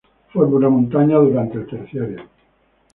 Forma 0.33 0.55
una 0.55 0.67
montaña 0.69 1.17
durante 1.19 1.59
el 1.59 1.67
Terciario. 1.67 2.23